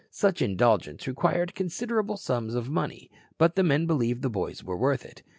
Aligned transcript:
Such 0.09 0.41
indulgence 0.41 1.05
required 1.05 1.53
considerable 1.53 2.17
sums 2.17 2.55
of 2.55 2.67
money, 2.71 3.11
but 3.37 3.55
the 3.55 3.61
men 3.61 3.85
believed 3.85 4.23
the 4.23 4.31
boys 4.31 4.63
were 4.63 4.75
worth 4.75 5.05
it. 5.05 5.21